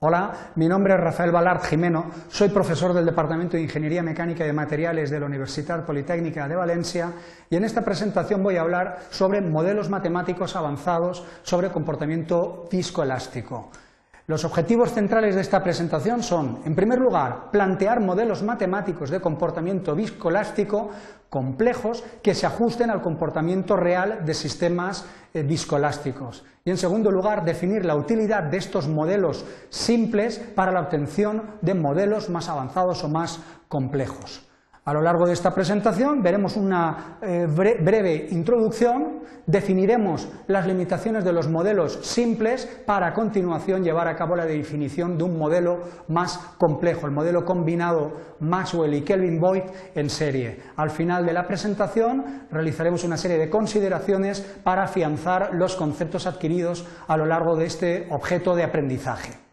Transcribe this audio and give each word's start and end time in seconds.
Hola, 0.00 0.52
mi 0.54 0.68
nombre 0.68 0.94
es 0.94 1.00
Rafael 1.00 1.32
Balart 1.32 1.64
Jimeno, 1.64 2.12
soy 2.28 2.50
profesor 2.50 2.92
del 2.92 3.04
Departamento 3.04 3.56
de 3.56 3.64
Ingeniería 3.64 4.00
Mecánica 4.00 4.44
y 4.44 4.46
de 4.46 4.52
Materiales 4.52 5.10
de 5.10 5.18
la 5.18 5.26
Universidad 5.26 5.84
Politécnica 5.84 6.46
de 6.46 6.54
Valencia 6.54 7.10
y 7.50 7.56
en 7.56 7.64
esta 7.64 7.84
presentación 7.84 8.40
voy 8.40 8.58
a 8.58 8.60
hablar 8.60 9.00
sobre 9.10 9.40
modelos 9.40 9.90
matemáticos 9.90 10.54
avanzados 10.54 11.24
sobre 11.42 11.70
comportamiento 11.70 12.68
viscoelástico. 12.70 13.72
Los 14.28 14.44
objetivos 14.44 14.92
centrales 14.92 15.34
de 15.34 15.40
esta 15.40 15.62
presentación 15.62 16.22
son, 16.22 16.60
en 16.66 16.74
primer 16.74 16.98
lugar, 16.98 17.50
plantear 17.50 17.98
modelos 18.00 18.42
matemáticos 18.42 19.08
de 19.08 19.22
comportamiento 19.22 19.94
viscoelástico 19.94 20.90
complejos 21.30 22.04
que 22.22 22.34
se 22.34 22.44
ajusten 22.44 22.90
al 22.90 23.00
comportamiento 23.00 23.74
real 23.74 24.26
de 24.26 24.34
sistemas 24.34 25.06
eh, 25.32 25.42
viscoelásticos. 25.42 26.44
Y, 26.62 26.68
en 26.68 26.76
segundo 26.76 27.10
lugar, 27.10 27.42
definir 27.42 27.86
la 27.86 27.96
utilidad 27.96 28.42
de 28.42 28.58
estos 28.58 28.86
modelos 28.86 29.46
simples 29.70 30.38
para 30.54 30.72
la 30.72 30.82
obtención 30.82 31.54
de 31.62 31.72
modelos 31.72 32.28
más 32.28 32.50
avanzados 32.50 33.04
o 33.04 33.08
más 33.08 33.40
complejos. 33.66 34.46
A 34.88 34.94
lo 34.94 35.02
largo 35.02 35.26
de 35.26 35.34
esta 35.34 35.52
presentación 35.52 36.22
veremos 36.22 36.56
una 36.56 37.18
eh, 37.20 37.46
breve 37.46 38.28
introducción, 38.30 39.18
definiremos 39.44 40.26
las 40.46 40.66
limitaciones 40.66 41.26
de 41.26 41.32
los 41.34 41.46
modelos 41.46 41.98
simples 42.06 42.64
para 42.86 43.08
a 43.08 43.12
continuación 43.12 43.84
llevar 43.84 44.08
a 44.08 44.16
cabo 44.16 44.34
la 44.34 44.46
definición 44.46 45.18
de 45.18 45.24
un 45.24 45.36
modelo 45.36 45.80
más 46.08 46.38
complejo, 46.56 47.04
el 47.04 47.12
modelo 47.12 47.44
combinado 47.44 48.12
Maxwell 48.40 48.94
y 48.94 49.02
Kelvin 49.02 49.38
Boyd 49.38 49.64
en 49.94 50.08
serie. 50.08 50.58
Al 50.76 50.88
final 50.88 51.26
de 51.26 51.34
la 51.34 51.46
presentación 51.46 52.46
realizaremos 52.50 53.04
una 53.04 53.18
serie 53.18 53.36
de 53.36 53.50
consideraciones 53.50 54.40
para 54.64 54.84
afianzar 54.84 55.50
los 55.52 55.76
conceptos 55.76 56.26
adquiridos 56.26 56.86
a 57.06 57.18
lo 57.18 57.26
largo 57.26 57.56
de 57.56 57.66
este 57.66 58.06
objeto 58.08 58.56
de 58.56 58.64
aprendizaje. 58.64 59.47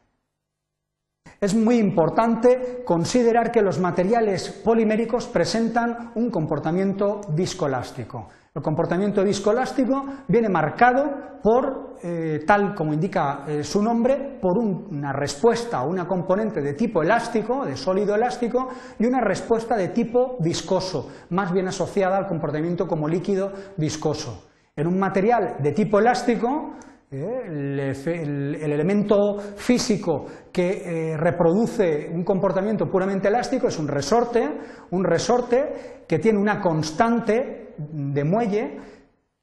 Es 1.45 1.53
muy 1.53 1.77
importante 1.77 2.81
considerar 2.83 3.51
que 3.51 3.61
los 3.61 3.79
materiales 3.79 4.49
poliméricos 4.49 5.27
presentan 5.27 6.11
un 6.15 6.31
comportamiento 6.31 7.21
viscoelástico. 7.35 8.29
El 8.55 8.63
comportamiento 8.63 9.23
viscoelástico 9.23 10.05
viene 10.27 10.49
marcado 10.49 11.03
por, 11.43 11.97
eh, 12.01 12.39
tal 12.47 12.73
como 12.73 12.95
indica 12.95 13.43
eh, 13.47 13.63
su 13.63 13.83
nombre, 13.83 14.39
por 14.41 14.57
una 14.57 15.13
respuesta 15.13 15.83
o 15.83 15.89
una 15.91 16.07
componente 16.07 16.63
de 16.63 16.73
tipo 16.73 17.03
elástico, 17.03 17.63
de 17.63 17.77
sólido 17.77 18.15
elástico, 18.15 18.69
y 18.97 19.05
una 19.05 19.21
respuesta 19.21 19.77
de 19.77 19.89
tipo 19.89 20.37
viscoso, 20.39 21.11
más 21.29 21.53
bien 21.53 21.67
asociada 21.67 22.17
al 22.17 22.25
comportamiento 22.25 22.87
como 22.87 23.07
líquido 23.07 23.51
viscoso. 23.77 24.49
En 24.75 24.87
un 24.87 24.97
material 24.97 25.57
de 25.59 25.73
tipo 25.73 25.99
elástico, 25.99 26.73
el, 27.15 28.55
elemento 28.61 29.37
físico 29.55 30.25
que 30.51 31.11
eh, 31.13 31.17
reproduce 31.17 32.09
un 32.13 32.23
comportamiento 32.23 32.89
puramente 32.89 33.27
elástico 33.27 33.67
es 33.67 33.79
un 33.79 33.87
resorte, 33.87 34.47
un 34.91 35.03
resorte 35.03 36.03
que 36.07 36.19
tiene 36.19 36.39
una 36.39 36.59
constante 36.61 37.73
de 37.77 38.23
muelle 38.23 38.77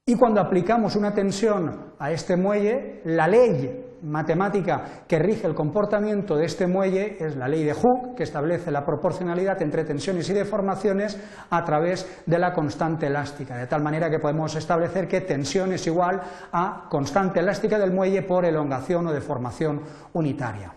y 0.04 0.16
cuando 0.16 0.40
aplicamos 0.40 0.96
una 0.96 1.14
tensión 1.14 1.94
a 1.98 2.10
este 2.10 2.36
muelle, 2.36 3.02
la 3.04 3.28
ley 3.28 3.81
matemática 4.02 5.04
que 5.06 5.18
rige 5.18 5.46
el 5.46 5.54
comportamiento 5.54 6.36
de 6.36 6.46
este 6.46 6.66
muelle 6.66 7.16
es 7.20 7.36
la 7.36 7.48
ley 7.48 7.64
de 7.64 7.74
Hooke, 7.74 8.14
que 8.16 8.22
establece 8.22 8.70
la 8.70 8.84
proporcionalidad 8.84 9.60
entre 9.62 9.84
tensiones 9.84 10.28
y 10.28 10.32
deformaciones 10.32 11.18
a 11.50 11.64
través 11.64 12.22
de 12.26 12.38
la 12.38 12.52
constante 12.52 13.06
elástica, 13.06 13.56
de 13.56 13.66
tal 13.66 13.82
manera 13.82 14.10
que 14.10 14.18
podemos 14.18 14.54
establecer 14.56 15.08
que 15.08 15.20
tensión 15.20 15.72
es 15.72 15.86
igual 15.86 16.20
a 16.52 16.86
constante 16.90 17.40
elástica 17.40 17.78
del 17.78 17.92
muelle 17.92 18.22
por 18.22 18.44
elongación 18.44 19.06
o 19.06 19.12
deformación 19.12 19.80
unitaria. 20.12 20.74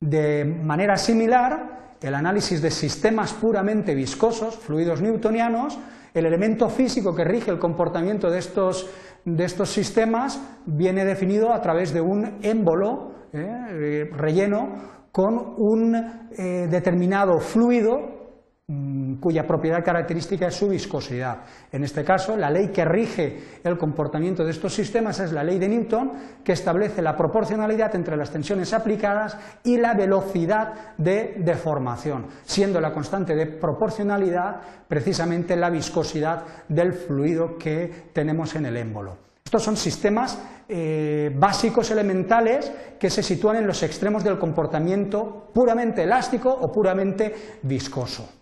De 0.00 0.44
manera 0.44 0.96
similar, 0.96 1.96
el 2.00 2.14
análisis 2.14 2.62
de 2.62 2.70
sistemas 2.70 3.32
puramente 3.34 3.94
viscosos, 3.94 4.56
fluidos 4.56 5.02
newtonianos, 5.02 5.78
el 6.14 6.26
elemento 6.26 6.68
físico 6.68 7.14
que 7.14 7.24
rige 7.24 7.50
el 7.50 7.58
comportamiento 7.58 8.30
de 8.30 8.38
estos 8.38 8.88
de 9.24 9.44
estos 9.44 9.70
sistemas 9.70 10.40
viene 10.66 11.04
definido 11.04 11.52
a 11.52 11.60
través 11.60 11.92
de 11.92 12.00
un 12.00 12.38
émbolo 12.42 13.12
eh, 13.32 13.38
eh, 13.38 14.10
relleno 14.16 15.00
con 15.12 15.54
un 15.56 15.94
eh, 15.94 16.66
determinado 16.68 17.38
fluido 17.40 18.19
cuya 19.20 19.46
propiedad 19.46 19.84
característica 19.84 20.46
es 20.46 20.54
su 20.54 20.68
viscosidad. 20.68 21.38
En 21.72 21.82
este 21.82 22.04
caso, 22.04 22.36
la 22.36 22.50
ley 22.50 22.68
que 22.68 22.84
rige 22.84 23.60
el 23.64 23.76
comportamiento 23.76 24.44
de 24.44 24.52
estos 24.52 24.74
sistemas 24.74 25.18
es 25.20 25.32
la 25.32 25.42
ley 25.42 25.58
de 25.58 25.68
Newton, 25.68 26.12
que 26.44 26.52
establece 26.52 27.02
la 27.02 27.16
proporcionalidad 27.16 27.94
entre 27.96 28.16
las 28.16 28.30
tensiones 28.30 28.72
aplicadas 28.72 29.36
y 29.64 29.76
la 29.76 29.94
velocidad 29.94 30.96
de 30.98 31.36
deformación, 31.38 32.26
siendo 32.44 32.80
la 32.80 32.92
constante 32.92 33.34
de 33.34 33.46
proporcionalidad 33.46 34.60
precisamente 34.86 35.56
la 35.56 35.70
viscosidad 35.70 36.44
del 36.68 36.92
fluido 36.92 37.56
que 37.58 38.10
tenemos 38.12 38.54
en 38.54 38.66
el 38.66 38.76
émbolo. 38.76 39.18
Estos 39.44 39.64
son 39.64 39.76
sistemas 39.76 40.38
eh, 40.68 41.34
básicos 41.36 41.90
elementales 41.90 42.70
que 43.00 43.10
se 43.10 43.22
sitúan 43.22 43.56
en 43.56 43.66
los 43.66 43.82
extremos 43.82 44.22
del 44.22 44.38
comportamiento 44.38 45.50
puramente 45.52 46.04
elástico 46.04 46.50
o 46.52 46.70
puramente 46.70 47.58
viscoso. 47.62 48.39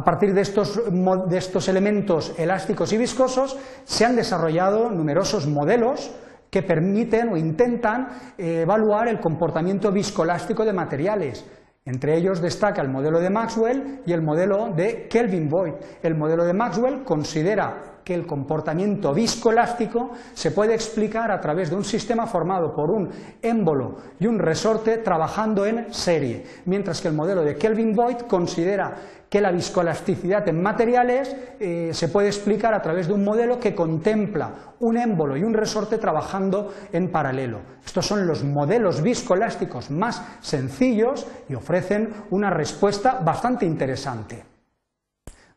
A 0.00 0.02
partir 0.02 0.32
de 0.32 0.40
estos, 0.40 0.80
de 1.28 1.36
estos 1.36 1.68
elementos 1.68 2.32
elásticos 2.38 2.90
y 2.94 2.96
viscosos 2.96 3.58
se 3.84 4.06
han 4.06 4.16
desarrollado 4.16 4.88
numerosos 4.88 5.46
modelos 5.46 6.10
que 6.48 6.62
permiten 6.62 7.28
o 7.28 7.36
intentan 7.36 8.08
eh, 8.38 8.62
evaluar 8.62 9.08
el 9.08 9.20
comportamiento 9.20 9.92
viscoelástico 9.92 10.64
de 10.64 10.72
materiales, 10.72 11.44
entre 11.84 12.16
ellos 12.16 12.40
destaca 12.40 12.80
el 12.80 12.88
modelo 12.88 13.20
de 13.20 13.28
Maxwell 13.28 14.00
y 14.06 14.14
el 14.14 14.22
modelo 14.22 14.72
de 14.74 15.06
Kelvin 15.06 15.50
Boyd. 15.50 15.74
El 16.02 16.14
modelo 16.14 16.46
de 16.46 16.54
Maxwell 16.54 17.04
considera 17.04 17.89
que 18.10 18.14
el 18.16 18.26
comportamiento 18.26 19.14
viscoelástico 19.14 20.10
se 20.34 20.50
puede 20.50 20.74
explicar 20.74 21.30
a 21.30 21.40
través 21.40 21.70
de 21.70 21.76
un 21.76 21.84
sistema 21.84 22.26
formado 22.26 22.74
por 22.74 22.90
un 22.90 23.08
émbolo 23.40 23.98
y 24.18 24.26
un 24.26 24.40
resorte 24.40 24.98
trabajando 24.98 25.64
en 25.64 25.94
serie, 25.94 26.44
mientras 26.64 27.00
que 27.00 27.06
el 27.06 27.14
modelo 27.14 27.42
de 27.44 27.54
Kelvin 27.54 27.94
Boyd 27.94 28.22
considera 28.28 28.96
que 29.28 29.40
la 29.40 29.52
viscoelasticidad 29.52 30.48
en 30.48 30.60
materiales 30.60 31.36
eh, 31.60 31.90
se 31.92 32.08
puede 32.08 32.26
explicar 32.26 32.74
a 32.74 32.82
través 32.82 33.06
de 33.06 33.12
un 33.12 33.22
modelo 33.22 33.60
que 33.60 33.76
contempla 33.76 34.74
un 34.80 34.96
émbolo 34.96 35.36
y 35.36 35.44
un 35.44 35.54
resorte 35.54 35.96
trabajando 35.96 36.74
en 36.92 37.12
paralelo. 37.12 37.60
Estos 37.86 38.06
son 38.06 38.26
los 38.26 38.42
modelos 38.42 39.02
viscoelásticos 39.02 39.92
más 39.92 40.20
sencillos 40.40 41.28
y 41.48 41.54
ofrecen 41.54 42.12
una 42.30 42.50
respuesta 42.50 43.20
bastante 43.24 43.66
interesante. 43.66 44.49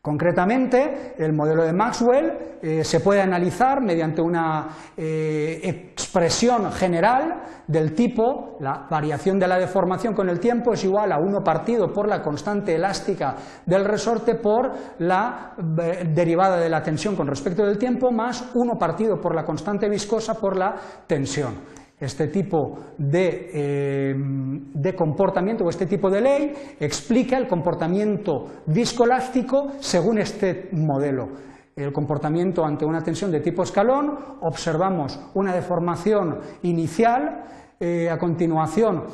Concretamente, 0.04 1.14
el 1.16 1.32
modelo 1.32 1.64
de 1.64 1.72
Maxwell 1.72 2.58
eh, 2.60 2.84
se 2.84 3.00
puede 3.00 3.22
analizar 3.22 3.80
mediante 3.80 4.20
una 4.20 4.68
eh, 4.94 5.58
expresión 5.62 6.70
general 6.72 7.40
del 7.66 7.94
tipo, 7.94 8.58
la 8.60 8.86
variación 8.90 9.38
de 9.38 9.48
la 9.48 9.58
deformación 9.58 10.12
con 10.12 10.28
el 10.28 10.38
tiempo 10.38 10.74
es 10.74 10.84
igual 10.84 11.10
a 11.10 11.18
1 11.18 11.42
partido 11.42 11.90
por 11.90 12.06
la 12.06 12.20
constante 12.20 12.74
elástica 12.74 13.34
del 13.64 13.86
resorte 13.86 14.34
por 14.34 14.72
la 14.98 15.54
eh, 15.80 16.06
derivada 16.14 16.58
de 16.58 16.68
la 16.68 16.82
tensión 16.82 17.16
con 17.16 17.26
respecto 17.26 17.64
del 17.64 17.78
tiempo 17.78 18.12
más 18.12 18.50
1 18.52 18.78
partido 18.78 19.18
por 19.18 19.34
la 19.34 19.46
constante 19.46 19.88
viscosa 19.88 20.34
por 20.34 20.58
la 20.58 20.74
tensión 21.06 21.54
este 21.98 22.28
tipo 22.28 22.78
eh, 22.98 24.14
de, 24.14 24.94
comportamiento 24.94 25.64
o 25.64 25.68
este 25.68 25.86
tipo 25.86 26.10
de 26.10 26.20
ley 26.20 26.52
explica 26.80 27.36
el 27.36 27.46
comportamiento 27.46 28.46
viscoelástico 28.66 29.72
según 29.78 30.18
este 30.18 30.68
modelo. 30.72 31.28
El 31.76 31.92
comportamiento 31.92 32.64
ante 32.64 32.84
una 32.84 33.02
tensión 33.02 33.32
de 33.32 33.40
tipo 33.40 33.62
escalón, 33.62 34.16
observamos 34.42 35.20
una 35.34 35.54
deformación 35.54 36.38
inicial, 36.62 37.44
eh, 37.80 38.08
a 38.08 38.18
continuación 38.18 39.04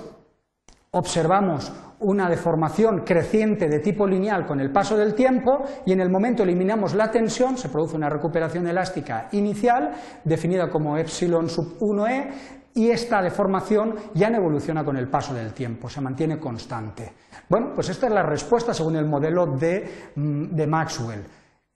observamos 0.92 1.72
una 2.00 2.28
deformación 2.28 3.04
creciente 3.04 3.68
de 3.68 3.78
tipo 3.78 4.06
lineal 4.08 4.44
con 4.44 4.58
el 4.60 4.72
paso 4.72 4.96
del 4.96 5.14
tiempo 5.14 5.62
y 5.86 5.92
en 5.92 6.00
el 6.00 6.10
momento 6.10 6.42
eliminamos 6.42 6.94
la 6.94 7.10
tensión, 7.10 7.56
se 7.56 7.68
produce 7.68 7.96
una 7.96 8.08
recuperación 8.08 8.66
elástica 8.66 9.28
inicial 9.32 9.92
definida 10.24 10.68
como 10.68 10.96
epsilon 10.96 11.48
sub 11.48 11.78
1e 11.78 12.59
y 12.74 12.90
esta 12.90 13.20
deformación 13.20 13.96
ya 14.14 14.30
no 14.30 14.36
evoluciona 14.36 14.84
con 14.84 14.96
el 14.96 15.08
paso 15.08 15.34
del 15.34 15.52
tiempo, 15.52 15.88
se 15.88 16.00
mantiene 16.00 16.38
constante. 16.38 17.12
Bueno, 17.48 17.72
pues 17.74 17.88
esta 17.88 18.06
es 18.06 18.12
la 18.12 18.22
respuesta 18.22 18.72
según 18.72 18.96
el 18.96 19.06
modelo 19.06 19.46
de, 19.46 20.10
mm, 20.14 20.68
Maxwell. 20.68 21.24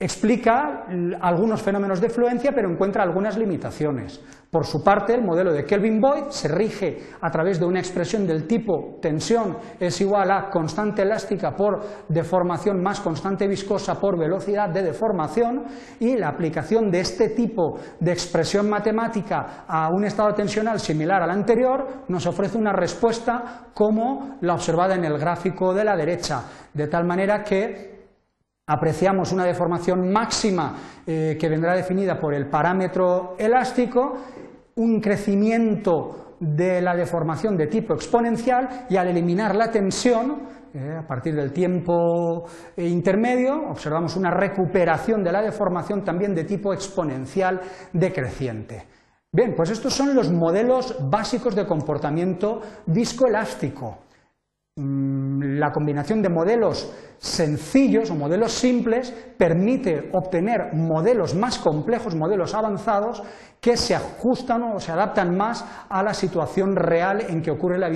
Explica 0.01 0.87
algunos 1.21 1.63
fenómenos 1.63 2.01
de 2.01 2.11
fluencia, 2.11 2.51
pero 2.53 2.69
encuentra 2.69 3.05
algunas 3.05 3.39
limitaciones. 3.39 4.21
Por 4.51 4.67
su 4.67 4.83
parte, 4.83 5.15
el 5.15 5.23
modelo 5.23 5.53
de 5.53 5.65
Kelvin-Boyd 5.65 6.31
se 6.31 6.49
rige 6.49 6.99
a 7.21 7.31
través 7.31 7.61
de 7.61 7.67
una 7.67 7.79
expresión 7.79 8.27
del 8.27 8.47
tipo 8.49 8.99
tensión 9.01 9.57
es 9.79 10.01
igual 10.01 10.33
a 10.33 10.51
constante 10.51 11.03
elástica 11.03 11.55
por 11.55 11.81
deformación 12.09 12.83
más 12.83 13.01
constante 13.01 13.47
viscosa 13.47 14.01
por 14.01 14.19
velocidad 14.19 14.69
de 14.69 14.83
deformación 14.83 15.65
y 16.01 16.17
la 16.17 16.29
aplicación 16.29 16.91
de 16.91 17.01
este 17.01 17.31
tipo 17.31 17.79
de 18.01 18.13
expresión 18.13 18.69
matemática 18.69 19.65
a 19.67 19.91
un 19.91 20.05
estado 20.05 20.35
tensional 20.35 20.81
similar 20.81 21.23
al 21.23 21.31
anterior 21.31 22.05
nos 22.09 22.27
ofrece 22.27 22.59
una 22.59 22.73
respuesta 22.73 23.69
como 23.75 24.39
la 24.41 24.55
observada 24.55 24.97
en 24.97 25.05
el 25.05 25.19
gráfico 25.19 25.73
de 25.73 25.85
la 25.85 25.97
derecha, 25.97 26.43
de 26.73 26.89
tal 26.89 27.05
manera 27.05 27.45
que 27.45 27.94
apreciamos 28.67 29.33
una 29.33 29.45
deformación 29.45 30.11
máxima 30.11 30.75
eh, 31.07 31.37
que 31.39 31.49
vendrá 31.49 31.75
definida 31.75 32.19
por 32.19 32.35
el 32.35 32.49
parámetro 32.49 33.35
elástico, 33.39 34.15
un 34.77 35.01
crecimiento 35.01 36.37
de 36.41 36.81
la 36.81 36.97
deformación 36.97 37.57
de 37.57 37.67
tipo 37.67 37.95
exponencial 37.95 38.87
y 38.89 38.97
al 38.97 39.09
eliminar 39.09 39.55
la 39.55 39.71
tensión, 39.71 40.49
eh, 40.73 40.97
a 40.99 41.07
partir 41.07 41.35
del 41.35 41.53
tiempo 41.53 42.45
eh, 42.77 42.89
intermedio, 42.89 43.69
observamos 43.71 44.17
una 44.17 44.31
recuperación 44.31 45.23
de 45.23 45.33
la 45.33 45.43
deformación 45.43 46.03
también 46.03 46.35
de 46.35 46.45
tipo 46.45 46.73
exponencial 46.73 47.61
decreciente. 47.93 48.87
Bien, 49.31 49.55
pues 49.55 49.71
estos 49.71 49.93
son 49.93 50.15
los 50.15 50.31
modelos 50.33 50.97
básicos 51.11 51.55
de 51.55 51.67
comportamiento 51.67 52.61
viscoelástico. 52.87 53.99
Mm, 54.77 55.61
la 55.61 55.73
combinación 55.73 56.21
de 56.21 56.29
modelos 56.29 56.91
sencillos 57.19 58.11
o 58.11 58.17
modelos 58.17 58.51
simples 58.51 59.15
permite 59.39 60.11
obtener 60.13 60.75
modelos 60.75 61.37
más 61.37 61.61
complejos, 61.61 62.17
modelos 62.17 62.55
avanzados, 62.55 63.23
que 63.61 63.77
se 63.77 63.95
ajustan 63.95 64.65
o 64.65 64.81
se 64.81 64.91
adaptan 64.91 65.37
más 65.37 65.65
a 65.89 66.03
la 66.03 66.13
situación 66.13 66.75
real 66.75 67.21
en 67.29 67.41
que 67.41 67.53
ocurre 67.53 67.79
la, 67.79 67.89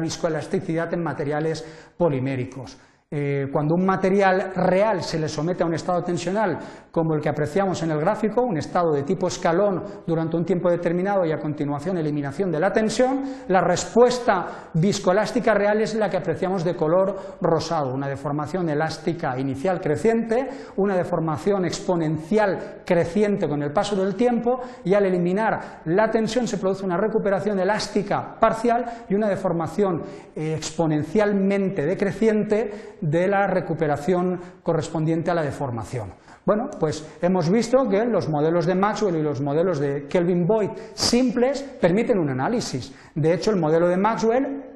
viscoelasticidad 0.00 0.92
en 0.92 1.04
materiales 1.04 1.64
poliméricos. 1.96 2.76
Eh, 3.14 3.48
cuando 3.52 3.74
un 3.74 3.84
material 3.84 4.52
real 4.56 5.02
se 5.02 5.18
le 5.18 5.28
somete 5.28 5.62
a 5.62 5.66
un 5.66 5.74
estado 5.74 6.02
tensional 6.02 6.58
como 6.90 7.14
el 7.14 7.20
que 7.20 7.28
apreciamos 7.28 7.82
en 7.82 7.90
el 7.90 8.00
gráfico, 8.00 8.40
un 8.40 8.56
estado 8.56 8.90
de 8.90 9.02
tipo 9.02 9.26
escalón 9.26 9.82
durante 10.06 10.34
un 10.34 10.46
tiempo 10.46 10.70
determinado 10.70 11.26
y 11.26 11.30
a 11.30 11.38
continuación 11.38 11.98
eliminación 11.98 12.50
de 12.50 12.58
la 12.58 12.72
tensión, 12.72 13.22
la 13.48 13.60
respuesta 13.60 14.70
viscoelástica 14.72 15.52
real 15.52 15.82
es 15.82 15.94
la 15.94 16.08
que 16.08 16.16
apreciamos 16.16 16.64
de 16.64 16.74
color 16.74 17.36
rosado, 17.42 17.92
una 17.92 18.08
deformación 18.08 18.70
elástica 18.70 19.38
inicial 19.38 19.82
creciente, 19.82 20.48
una 20.76 20.96
deformación 20.96 21.66
exponencial 21.66 22.80
creciente 22.86 23.46
con 23.46 23.62
el 23.62 23.72
paso 23.72 23.94
del 23.94 24.14
tiempo 24.14 24.60
y 24.84 24.94
al 24.94 25.04
eliminar 25.04 25.82
la 25.84 26.10
tensión 26.10 26.48
se 26.48 26.56
produce 26.56 26.86
una 26.86 26.96
recuperación 26.96 27.60
elástica 27.60 28.36
parcial 28.40 29.04
y 29.10 29.14
una 29.14 29.28
deformación 29.28 30.00
eh, 30.34 30.54
exponencialmente 30.56 31.84
decreciente 31.84 32.96
de 33.02 33.28
la 33.28 33.46
recuperación 33.46 34.40
correspondiente 34.62 35.30
a 35.30 35.34
la 35.34 35.42
deformación. 35.42 36.14
Bueno, 36.46 36.70
pues 36.80 37.06
hemos 37.20 37.50
visto 37.50 37.88
que 37.88 38.04
los 38.04 38.28
modelos 38.28 38.66
de 38.66 38.74
Maxwell 38.74 39.16
y 39.16 39.22
los 39.22 39.40
modelos 39.40 39.78
de 39.78 40.08
Kelvin-Boyd 40.08 40.70
simples 40.94 41.62
permiten 41.80 42.18
un 42.18 42.30
análisis. 42.30 42.94
De 43.14 43.34
hecho, 43.34 43.50
el 43.50 43.60
modelo 43.60 43.86
de 43.88 43.96
Maxwell 43.96 44.71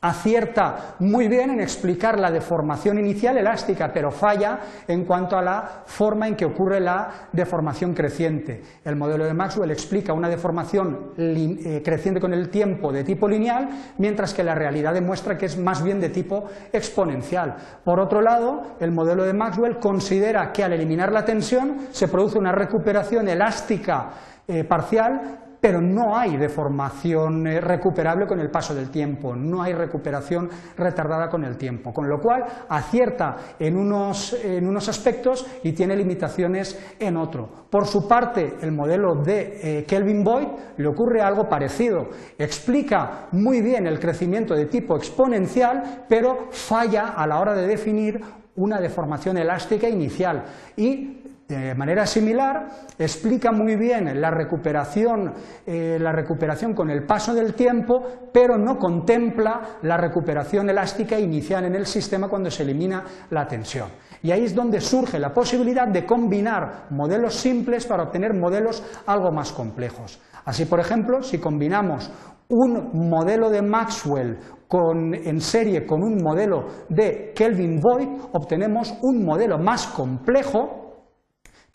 acierta 0.00 0.94
muy 1.00 1.26
bien 1.26 1.50
en 1.50 1.60
explicar 1.60 2.18
la 2.18 2.30
deformación 2.30 2.98
inicial 2.98 3.36
elástica, 3.36 3.90
pero 3.92 4.10
falla 4.10 4.60
en 4.86 5.04
cuanto 5.04 5.36
a 5.36 5.42
la 5.42 5.82
forma 5.86 6.28
en 6.28 6.36
que 6.36 6.44
ocurre 6.44 6.80
la 6.80 7.28
deformación 7.32 7.94
creciente. 7.94 8.62
El 8.84 8.96
modelo 8.96 9.24
de 9.24 9.34
Maxwell 9.34 9.70
explica 9.70 10.12
una 10.12 10.28
deformación 10.28 11.12
eh, 11.16 11.82
creciente 11.84 12.20
con 12.20 12.32
el 12.32 12.48
tiempo 12.48 12.92
de 12.92 13.02
tipo 13.02 13.28
lineal, 13.28 13.68
mientras 13.98 14.32
que 14.32 14.44
la 14.44 14.54
realidad 14.54 14.94
demuestra 14.94 15.36
que 15.36 15.46
es 15.46 15.58
más 15.58 15.82
bien 15.82 16.00
de 16.00 16.10
tipo 16.10 16.44
exponencial. 16.72 17.56
Por 17.84 17.98
otro 17.98 18.20
lado, 18.20 18.76
el 18.78 18.92
modelo 18.92 19.24
de 19.24 19.32
Maxwell 19.32 19.78
considera 19.78 20.52
que 20.52 20.62
al 20.62 20.72
eliminar 20.72 21.12
la 21.12 21.24
tensión 21.24 21.88
se 21.90 22.08
produce 22.08 22.38
una 22.38 22.52
recuperación 22.52 23.28
elástica 23.28 24.10
eh, 24.46 24.64
parcial 24.64 25.47
pero 25.60 25.80
no 25.80 26.16
hay 26.16 26.36
deformación 26.36 27.46
eh, 27.46 27.60
recuperable 27.60 28.26
con 28.26 28.40
el 28.40 28.50
paso 28.50 28.74
del 28.74 28.90
tiempo, 28.90 29.34
no 29.34 29.62
hay 29.62 29.72
recuperación 29.72 30.48
retardada 30.76 31.28
con 31.28 31.44
el 31.44 31.56
tiempo, 31.56 31.92
con 31.92 32.08
lo 32.08 32.18
cual 32.18 32.44
acierta 32.68 33.36
en 33.58 33.76
unos, 33.76 34.88
aspectos 34.88 35.46
y 35.62 35.72
tiene 35.72 35.96
limitaciones 35.96 36.94
en 36.98 37.16
otro. 37.16 37.48
Por 37.70 37.86
su 37.86 38.06
parte, 38.06 38.56
el 38.62 38.72
modelo 38.72 39.14
de 39.22 39.80
eh, 39.80 39.84
Kelvin 39.84 40.22
Boyd 40.22 40.48
le 40.76 40.88
ocurre 40.88 41.20
algo 41.20 41.48
parecido, 41.48 42.08
explica 42.38 43.28
muy 43.32 43.60
bien 43.60 43.86
el 43.86 43.98
crecimiento 43.98 44.54
de 44.54 44.66
tipo 44.66 44.96
exponencial, 44.96 46.04
pero 46.08 46.48
falla 46.50 47.08
a 47.08 47.26
la 47.26 47.40
hora 47.40 47.54
de 47.54 47.66
definir 47.66 48.20
una 48.56 48.80
deformación 48.80 49.38
elástica 49.38 49.88
inicial 49.88 50.44
y 50.76 51.27
de 51.48 51.74
manera 51.74 52.04
similar, 52.04 52.68
explica 52.98 53.52
muy 53.52 53.74
bien 53.76 54.20
la 54.20 54.30
recuperación, 54.30 55.32
eh, 55.66 55.96
la 55.98 56.12
recuperación 56.12 56.74
con 56.74 56.90
el 56.90 57.06
paso 57.06 57.32
del 57.32 57.54
tiempo, 57.54 58.28
pero 58.30 58.58
no 58.58 58.76
contempla 58.76 59.78
la 59.80 59.96
recuperación 59.96 60.68
elástica 60.68 61.18
inicial 61.18 61.64
en 61.64 61.74
el 61.74 61.86
sistema 61.86 62.28
cuando 62.28 62.50
se 62.50 62.64
elimina 62.64 63.02
la 63.30 63.46
tensión. 63.46 63.88
Y 64.22 64.30
ahí 64.30 64.44
es 64.44 64.54
donde 64.54 64.82
surge 64.82 65.18
la 65.18 65.32
posibilidad 65.32 65.88
de 65.88 66.04
combinar 66.04 66.88
modelos 66.90 67.34
simples 67.34 67.86
para 67.86 68.02
obtener 68.02 68.34
modelos 68.34 68.84
algo 69.06 69.32
más 69.32 69.50
complejos. 69.50 70.20
Así, 70.44 70.66
por 70.66 70.80
ejemplo, 70.80 71.22
si 71.22 71.38
combinamos 71.38 72.10
un 72.50 73.08
modelo 73.08 73.48
de 73.48 73.62
Maxwell 73.62 74.38
en 74.70 75.40
serie 75.40 75.86
con 75.86 76.02
un 76.02 76.22
modelo 76.22 76.66
de 76.90 77.32
Kelvin 77.34 77.80
Boyd, 77.80 78.08
obtenemos 78.32 78.98
un 79.02 79.24
modelo 79.24 79.58
más 79.58 79.86
complejo 79.86 80.87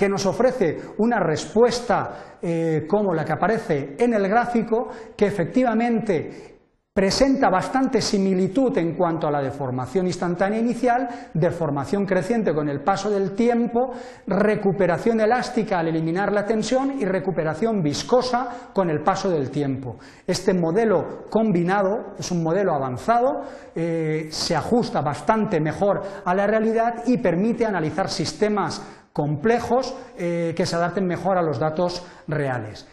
que 0.04 0.10
nos 0.10 0.26
ofrece 0.26 0.78
una 0.98 1.18
respuesta 1.18 2.36
eh, 2.42 2.86
como 2.90 3.14
la 3.14 3.24
que 3.24 3.32
aparece 3.32 3.96
en 3.98 4.14
el 4.14 4.28
gráfico, 4.28 4.90
que 5.16 5.28
efectivamente 5.28 6.60
presenta 6.94 7.50
bastante 7.50 8.02
similitud 8.02 8.78
en 8.78 8.96
cuanto 8.98 9.28
a 9.28 9.32
la 9.32 9.42
deformación 9.42 10.08
instantánea 10.08 10.60
inicial, 10.60 11.08
deformación 11.34 12.06
creciente 12.06 12.54
con 12.54 12.68
el 12.68 12.82
paso 12.82 13.10
del 13.10 13.32
tiempo, 13.32 13.94
recuperación 14.28 15.22
elástica 15.22 15.80
al 15.80 15.88
eliminar 15.88 16.34
la 16.34 16.46
tensión 16.46 17.00
y 17.00 17.06
recuperación 17.06 17.82
viscosa 17.82 18.72
con 18.74 18.90
el 18.90 19.04
paso 19.04 19.30
del 19.30 19.50
tiempo. 19.50 19.96
Este 20.28 20.54
modelo 20.54 21.30
combinado 21.30 22.14
es 22.20 22.30
un 22.30 22.44
modelo 22.44 22.76
avanzado, 22.76 23.44
eh, 23.74 24.28
se 24.32 24.54
ajusta 24.54 25.00
bastante 25.00 25.62
mejor 25.62 26.04
a 26.26 26.36
la 26.36 26.46
realidad 26.46 27.04
y 27.08 27.20
permite 27.20 27.66
analizar 27.66 28.10
sistemas 28.10 28.82
complejos 29.14 29.96
eh, 30.18 30.54
que 30.58 30.66
se 30.66 30.76
adapten 30.76 31.06
mejor 31.06 31.38
a 31.38 31.44
los 31.44 31.60
datos 31.60 32.04
reales. 32.28 32.88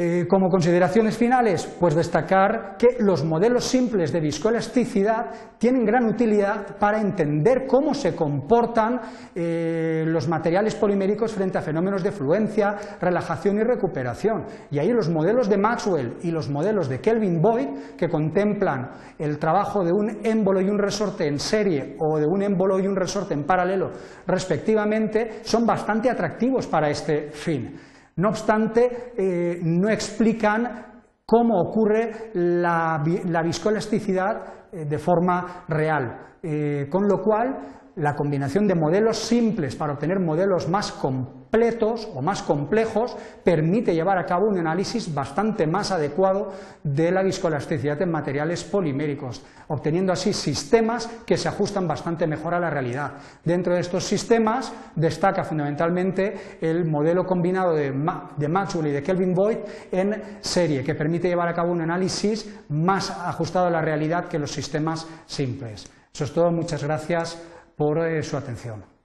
Eh, 0.00 0.26
como 0.28 0.48
consideraciones 0.48 1.16
finales, 1.16 1.66
pues 1.66 1.96
destacar 1.96 2.76
que 2.78 2.86
los 3.00 3.24
modelos 3.24 3.64
simples 3.64 4.12
de 4.12 4.20
viscoelasticidad 4.20 5.26
tienen 5.58 5.84
gran 5.84 6.04
utilidad 6.04 6.76
para 6.78 7.00
entender 7.00 7.66
cómo 7.66 7.94
se 7.94 8.14
comportan 8.14 9.00
eh, 9.34 10.04
los 10.06 10.28
materiales 10.28 10.76
poliméricos 10.76 11.32
frente 11.32 11.58
a 11.58 11.62
fenómenos 11.62 12.04
de 12.04 12.12
fluencia, 12.12 12.76
relajación 13.00 13.56
y 13.58 13.64
recuperación. 13.64 14.44
Y 14.70 14.78
ahí 14.78 14.92
los 14.92 15.08
modelos 15.08 15.48
de 15.48 15.58
Maxwell 15.58 16.18
y 16.22 16.30
los 16.30 16.48
modelos 16.48 16.88
de 16.88 17.00
Kelvin 17.00 17.42
Boyd, 17.42 17.96
que 17.96 18.08
contemplan 18.08 18.92
el 19.18 19.36
trabajo 19.40 19.82
de 19.82 19.90
un 19.90 20.18
émbolo 20.22 20.60
y 20.60 20.70
un 20.70 20.78
resorte 20.78 21.26
en 21.26 21.40
serie 21.40 21.96
o 21.98 22.20
de 22.20 22.26
un 22.26 22.40
émbolo 22.42 22.78
y 22.78 22.86
un 22.86 22.94
resorte 22.94 23.34
en 23.34 23.42
paralelo 23.42 23.90
respectivamente, 24.28 25.40
son 25.42 25.66
bastante 25.66 26.08
atractivos 26.08 26.68
para 26.68 26.88
este 26.88 27.32
fin. 27.32 27.87
No 28.18 28.30
obstante, 28.30 29.12
eh, 29.16 29.60
no 29.62 29.88
explican 29.88 31.02
cómo 31.24 31.60
ocurre 31.60 32.32
la, 32.34 33.00
viscoelasticidad 33.44 34.72
eh, 34.72 34.86
de 34.86 34.98
forma 34.98 35.64
real, 35.68 36.36
eh, 36.42 36.88
con 36.90 37.06
lo 37.06 37.22
cual 37.22 37.87
la 37.98 38.14
combinación 38.14 38.66
de 38.68 38.74
modelos 38.74 39.18
simples 39.18 39.74
para 39.74 39.94
obtener 39.94 40.20
modelos 40.20 40.68
más 40.68 40.92
completos 40.92 42.08
o 42.14 42.22
más 42.22 42.42
complejos 42.42 43.16
permite 43.42 43.94
llevar 43.94 44.18
a 44.18 44.24
cabo 44.24 44.46
un 44.46 44.58
análisis 44.58 45.12
bastante 45.12 45.66
más 45.66 45.90
adecuado 45.90 46.52
de 46.84 47.10
la 47.10 47.22
viscoelasticidad 47.22 48.00
en 48.00 48.10
materiales 48.10 48.62
poliméricos, 48.62 49.42
obteniendo 49.68 50.12
así 50.12 50.32
sistemas 50.32 51.08
que 51.26 51.36
se 51.36 51.48
ajustan 51.48 51.88
bastante 51.88 52.26
mejor 52.26 52.54
a 52.54 52.60
la 52.60 52.70
realidad. 52.70 53.14
Dentro 53.44 53.74
de 53.74 53.80
estos 53.80 54.04
sistemas 54.04 54.72
destaca 54.94 55.42
fundamentalmente 55.42 56.58
el 56.60 56.84
modelo 56.84 57.24
combinado 57.24 57.74
de, 57.74 57.90
Maxwell 57.90 58.86
y 58.86 58.92
de 58.92 59.02
Kelvin 59.02 59.34
Boyd 59.34 59.58
en 59.90 60.22
serie, 60.40 60.84
que 60.84 60.94
permite 60.94 61.28
llevar 61.28 61.48
a 61.48 61.54
cabo 61.54 61.72
un 61.72 61.80
análisis 61.80 62.60
más 62.68 63.10
ajustado 63.10 63.66
a 63.66 63.70
la 63.70 63.80
realidad 63.80 64.28
que 64.28 64.38
los 64.38 64.52
sistemas 64.52 65.06
simples. 65.26 65.90
Eso 66.14 66.24
es 66.24 66.32
todo, 66.32 66.50
muchas 66.52 66.82
gracias 66.84 67.38
por 67.78 68.04
eh, 68.04 68.22
su 68.24 68.36
atención. 68.36 68.97